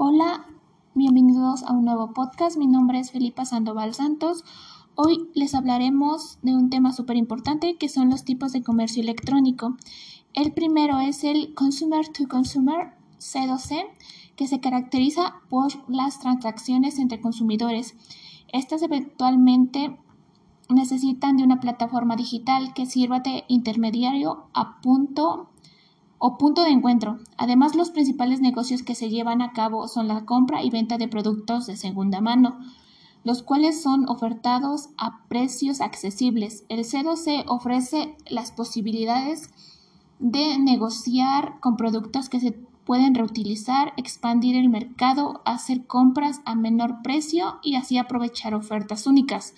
Hola, 0.00 0.46
bienvenidos 0.94 1.64
a 1.64 1.72
un 1.72 1.84
nuevo 1.84 2.14
podcast. 2.14 2.56
Mi 2.56 2.68
nombre 2.68 3.00
es 3.00 3.10
Felipa 3.10 3.44
Sandoval 3.44 3.94
Santos. 3.94 4.44
Hoy 4.94 5.28
les 5.34 5.56
hablaremos 5.56 6.38
de 6.42 6.54
un 6.54 6.70
tema 6.70 6.92
súper 6.92 7.16
importante 7.16 7.76
que 7.78 7.88
son 7.88 8.08
los 8.08 8.22
tipos 8.22 8.52
de 8.52 8.62
comercio 8.62 9.02
electrónico. 9.02 9.76
El 10.34 10.52
primero 10.52 11.00
es 11.00 11.24
el 11.24 11.52
Consumer 11.52 12.06
to 12.10 12.28
Consumer 12.28 12.92
C2C, 13.18 13.86
que 14.36 14.46
se 14.46 14.60
caracteriza 14.60 15.34
por 15.48 15.72
las 15.90 16.20
transacciones 16.20 17.00
entre 17.00 17.20
consumidores. 17.20 17.96
Estas 18.52 18.82
eventualmente 18.82 19.98
necesitan 20.68 21.36
de 21.36 21.42
una 21.42 21.58
plataforma 21.58 22.14
digital 22.14 22.72
que 22.72 22.86
sirva 22.86 23.18
de 23.18 23.42
intermediario 23.48 24.44
a 24.54 24.80
punto 24.80 25.48
o 26.18 26.36
punto 26.38 26.62
de 26.62 26.70
encuentro. 26.70 27.18
Además, 27.36 27.74
los 27.74 27.90
principales 27.90 28.40
negocios 28.40 28.82
que 28.82 28.94
se 28.94 29.08
llevan 29.08 29.42
a 29.42 29.52
cabo 29.52 29.88
son 29.88 30.08
la 30.08 30.24
compra 30.24 30.62
y 30.62 30.70
venta 30.70 30.98
de 30.98 31.08
productos 31.08 31.66
de 31.66 31.76
segunda 31.76 32.20
mano, 32.20 32.58
los 33.24 33.42
cuales 33.42 33.82
son 33.82 34.08
ofertados 34.08 34.90
a 34.96 35.24
precios 35.28 35.80
accesibles. 35.80 36.64
El 36.68 36.80
C2C 36.80 37.44
ofrece 37.46 38.16
las 38.28 38.52
posibilidades 38.52 39.50
de 40.18 40.58
negociar 40.58 41.60
con 41.60 41.76
productos 41.76 42.28
que 42.28 42.40
se 42.40 42.52
pueden 42.84 43.14
reutilizar, 43.14 43.92
expandir 43.96 44.56
el 44.56 44.70
mercado, 44.70 45.42
hacer 45.44 45.86
compras 45.86 46.40
a 46.46 46.54
menor 46.54 47.02
precio 47.02 47.58
y 47.62 47.76
así 47.76 47.98
aprovechar 47.98 48.54
ofertas 48.54 49.06
únicas. 49.06 49.54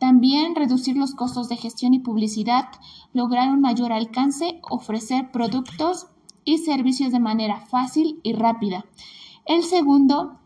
También 0.00 0.56
reducir 0.56 0.96
los 0.96 1.14
costos 1.14 1.50
de 1.50 1.58
gestión 1.58 1.92
y 1.92 1.98
publicidad, 1.98 2.70
lograr 3.12 3.50
un 3.50 3.60
mayor 3.60 3.92
alcance, 3.92 4.58
ofrecer 4.68 5.30
productos 5.30 6.06
y 6.46 6.56
servicios 6.56 7.12
de 7.12 7.20
manera 7.20 7.60
fácil 7.60 8.18
y 8.22 8.32
rápida. 8.32 8.86
El 9.44 9.62
segundo 9.62 10.38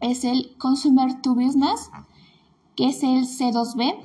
es 0.00 0.24
el 0.24 0.54
Consumer 0.58 1.22
to 1.22 1.34
Business, 1.34 1.90
que 2.76 2.88
es 2.88 3.02
el 3.02 3.24
C2B. 3.24 3.96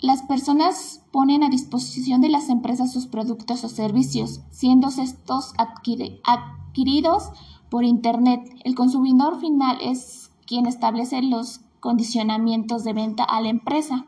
Las 0.00 0.22
personas 0.22 1.04
ponen 1.12 1.42
a 1.42 1.50
disposición 1.50 2.22
de 2.22 2.30
las 2.30 2.48
empresas 2.48 2.94
sus 2.94 3.06
productos 3.06 3.62
o 3.62 3.68
servicios, 3.68 4.40
siendo 4.52 4.88
estos 4.88 5.52
adquiridos 5.58 7.30
por 7.68 7.84
Internet. 7.84 8.40
El 8.64 8.74
consumidor 8.74 9.38
final 9.38 9.76
es 9.82 10.30
quien 10.46 10.64
establece 10.64 11.20
los 11.20 11.60
condicionamientos 11.84 12.82
de 12.82 12.94
venta 12.94 13.24
a 13.24 13.42
la 13.42 13.50
empresa. 13.50 14.06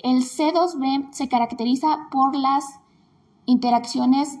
El 0.00 0.24
C2B 0.24 1.12
se 1.12 1.28
caracteriza 1.28 2.08
por 2.10 2.34
las 2.34 2.64
interacciones 3.46 4.40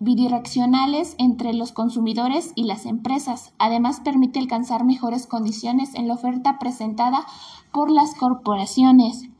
bidireccionales 0.00 1.14
entre 1.16 1.54
los 1.54 1.72
consumidores 1.72 2.52
y 2.56 2.64
las 2.64 2.84
empresas. 2.84 3.54
Además, 3.58 4.02
permite 4.04 4.38
alcanzar 4.38 4.84
mejores 4.84 5.26
condiciones 5.26 5.94
en 5.94 6.06
la 6.06 6.14
oferta 6.14 6.58
presentada 6.58 7.24
por 7.72 7.90
las 7.90 8.14
corporaciones. 8.14 9.30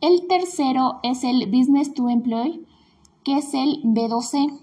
El 0.00 0.26
tercero 0.26 1.00
es 1.02 1.22
el 1.22 1.50
Business 1.50 1.92
to 1.92 2.08
Employee, 2.08 2.66
que 3.24 3.36
es 3.36 3.52
el 3.52 3.82
B2C. 3.82 4.58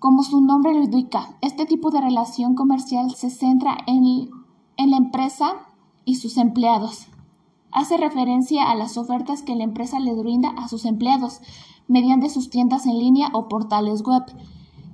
Como 0.00 0.24
su 0.24 0.40
nombre 0.40 0.74
lo 0.74 0.82
indica, 0.82 1.36
este 1.40 1.66
tipo 1.66 1.92
de 1.92 2.00
relación 2.00 2.56
comercial 2.56 3.14
se 3.14 3.30
centra 3.30 3.78
en, 3.86 4.28
en 4.76 4.90
la 4.90 4.96
empresa 4.96 5.66
y 6.06 6.14
sus 6.14 6.38
empleados. 6.38 7.08
Hace 7.70 7.98
referencia 7.98 8.70
a 8.70 8.74
las 8.74 8.96
ofertas 8.96 9.42
que 9.42 9.54
la 9.54 9.64
empresa 9.64 10.00
le 10.00 10.14
brinda 10.14 10.48
a 10.56 10.68
sus 10.68 10.86
empleados 10.86 11.42
mediante 11.88 12.30
sus 12.30 12.48
tiendas 12.48 12.86
en 12.86 12.98
línea 12.98 13.28
o 13.34 13.48
portales 13.48 14.02
web. 14.02 14.22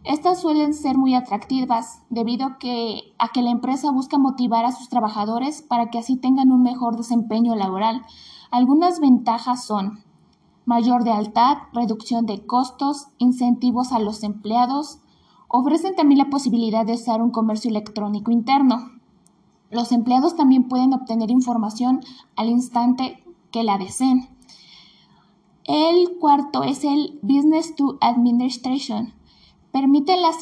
Estas 0.05 0.41
suelen 0.41 0.75
ser 0.75 0.99
muy 0.99 1.15
atractivas 1.15 2.03
debido 2.11 2.45
a 2.45 2.59
que, 2.59 3.15
a 3.19 3.41
la 3.41 3.51
empresa 3.51 3.93
busca 3.93 4.19
motivar 4.19 4.65
a 4.65 4.73
sus 4.73 4.89
trabajadores 4.89 5.63
para 5.63 5.91
que 5.91 5.99
así 5.99 6.17
tengan 6.17 6.51
un 6.51 6.63
mejor 6.63 6.97
desempeño 6.97 7.55
laboral. 7.55 8.03
Algunas 8.51 8.99
ventajas 8.99 9.65
son 9.65 10.03
mayor 10.65 11.05
lealtad, 11.05 11.59
reducción 11.73 12.27
de 12.27 12.45
costos, 12.47 13.09
incentivos 13.19 13.93
a 13.93 14.01
los 14.01 14.25
empleados. 14.25 14.99
Ofrecen 15.47 15.95
también 15.95 16.19
la 16.19 16.31
posibilidad 16.31 16.85
de 16.85 16.95
usar 16.95 17.23
un 17.23 17.31
comercio 17.31 17.71
electrónico 17.71 18.33
interno. 18.33 19.02
Los 19.73 19.91
empleados 19.91 20.37
también 20.37 20.69
pueden 20.69 20.93
obtener 20.93 21.31
información 21.31 22.01
al 22.37 22.51
instante 22.51 23.25
que 23.51 23.65
la 23.65 23.79
deseen. 23.79 24.29
El 25.65 26.19
cuarto 26.21 26.63
es 26.63 26.85
el 26.85 27.19
Business 27.23 27.75
to 27.75 27.97
Administration. 28.03 29.15
Permite 29.73 30.19
las, 30.19 30.37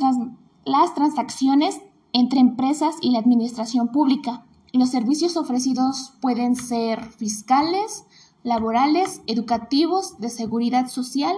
las 0.65 0.95
transacciones 0.95 1.81
entre 2.13 2.41
empresas 2.41 2.97
y 3.01 3.13
la 3.13 3.21
administración 3.21 3.93
pública. 3.93 4.45
Los 4.73 4.91
servicios 4.91 5.37
ofrecidos 5.37 6.15
pueden 6.21 6.57
ser 6.57 7.01
fiscales, 7.13 8.07
laborales, 8.43 9.23
educativos, 9.29 10.19
de 10.19 10.29
seguridad 10.29 10.89
social, 10.89 11.37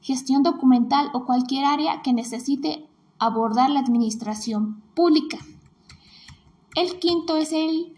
gestión 0.00 0.44
documental 0.44 1.08
o 1.14 1.24
cualquier 1.24 1.64
área 1.64 2.00
que 2.02 2.12
necesite 2.12 2.86
abordar 3.18 3.70
la 3.70 3.80
administración 3.80 4.82
pública. 4.94 5.38
El 6.74 6.98
quinto 6.98 7.36
es 7.36 7.52
el 7.52 7.94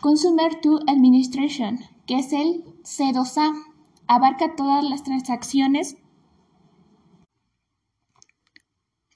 Consumer 0.00 0.60
to 0.60 0.78
Administration, 0.86 1.80
que 2.06 2.20
es 2.20 2.32
el 2.32 2.62
C2A. 2.84 3.64
Abarca 4.06 4.54
todas 4.54 4.84
las 4.88 5.02
transacciones 5.02 5.96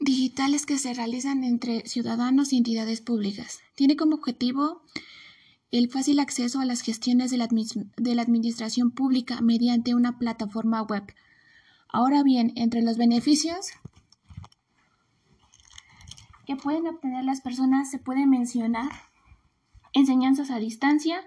digitales 0.00 0.66
que 0.66 0.78
se 0.78 0.92
realizan 0.92 1.44
entre 1.44 1.86
ciudadanos 1.86 2.52
y 2.52 2.56
entidades 2.56 3.00
públicas. 3.00 3.60
Tiene 3.76 3.94
como 3.94 4.16
objetivo 4.16 4.82
el 5.70 5.88
fácil 5.88 6.18
acceso 6.18 6.60
a 6.60 6.64
las 6.64 6.80
gestiones 6.80 7.30
de 7.30 7.36
la, 7.36 7.48
de 7.48 8.14
la, 8.14 8.22
administración 8.22 8.90
pública 8.90 9.40
mediante 9.40 9.94
una 9.94 10.18
plataforma 10.18 10.82
web. 10.82 11.04
Ahora 11.88 12.24
bien, 12.24 12.52
entre 12.56 12.82
los 12.82 12.96
beneficios 12.96 13.68
que 16.46 16.56
pueden 16.56 16.86
obtener 16.86 17.24
las 17.24 17.40
personas 17.40 17.90
se 17.90 17.98
pueden 17.98 18.30
mencionar 18.30 18.90
enseñanzas 19.92 20.50
a 20.50 20.58
distancia, 20.58 21.22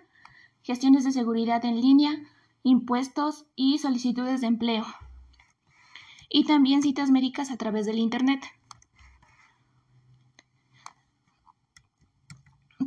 gestiones 0.61 1.03
de 1.03 1.11
seguridad 1.11 1.63
en 1.65 1.81
línea, 1.81 2.11
impuestos 2.63 3.45
y 3.55 3.77
solicitudes 3.77 4.41
de 4.41 4.47
empleo. 4.47 4.85
Y 6.29 6.43
también 6.43 6.81
citas 6.81 7.09
médicas 7.09 7.51
a 7.51 7.57
través 7.57 7.85
del 7.85 7.97
Internet. 7.97 8.43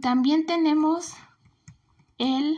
También 0.03 0.47
tenemos 0.47 1.15
el 2.19 2.57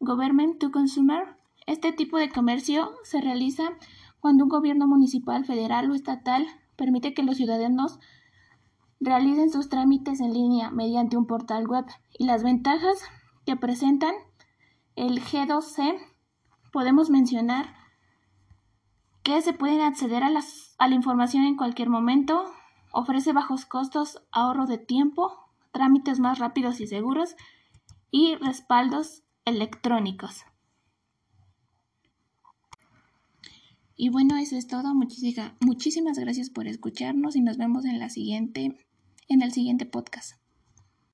Government 0.00 0.58
to 0.58 0.70
Consumer. 0.70 1.36
Este 1.66 1.92
tipo 1.92 2.16
de 2.16 2.30
comercio 2.30 2.92
se 3.04 3.20
realiza 3.20 3.70
cuando 4.20 4.44
un 4.44 4.50
gobierno 4.50 4.86
municipal, 4.86 5.44
federal 5.44 5.90
o 5.90 5.94
estatal 5.94 6.46
permite 6.76 7.14
que 7.14 7.22
los 7.22 7.36
ciudadanos 7.36 7.98
realicen 9.00 9.50
sus 9.50 9.68
trámites 9.68 10.20
en 10.20 10.32
línea 10.32 10.70
mediante 10.70 11.16
un 11.16 11.26
portal 11.26 11.66
web 11.66 11.84
y 12.18 12.24
las 12.24 12.42
ventajas 12.42 13.02
que 13.44 13.56
presentan 13.56 14.14
el 14.94 15.22
G2C 15.22 15.98
podemos 16.72 17.10
mencionar 17.10 17.74
que 19.22 19.42
se 19.42 19.52
pueden 19.52 19.80
acceder 19.80 20.22
a, 20.22 20.30
a 20.78 20.88
la 20.88 20.94
información 20.94 21.44
en 21.44 21.56
cualquier 21.56 21.90
momento, 21.90 22.44
ofrece 22.92 23.32
bajos 23.32 23.66
costos, 23.66 24.22
ahorro 24.30 24.66
de 24.66 24.78
tiempo, 24.78 25.32
trámites 25.72 26.20
más 26.20 26.38
rápidos 26.38 26.80
y 26.80 26.86
seguros 26.86 27.34
y 28.10 28.36
respaldos 28.36 29.24
electrónicos. 29.44 30.44
Y 33.96 34.10
bueno, 34.10 34.36
eso 34.36 34.56
es 34.56 34.66
todo. 34.66 34.94
Muchísimas 34.94 36.18
gracias 36.18 36.50
por 36.50 36.68
escucharnos 36.68 37.34
y 37.34 37.40
nos 37.40 37.56
vemos 37.56 37.84
en 37.86 37.98
la 37.98 38.10
siguiente, 38.10 38.76
en 39.28 39.42
el 39.42 39.52
siguiente 39.52 39.86
podcast. 39.86 40.45